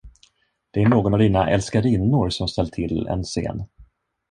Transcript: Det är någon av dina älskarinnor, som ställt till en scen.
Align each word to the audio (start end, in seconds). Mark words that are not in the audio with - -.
Det 0.71 0.81
är 0.83 0.89
någon 0.89 1.13
av 1.13 1.19
dina 1.19 1.49
älskarinnor, 1.49 2.29
som 2.29 2.47
ställt 2.47 2.73
till 2.73 3.07
en 3.07 3.23
scen. 3.23 3.63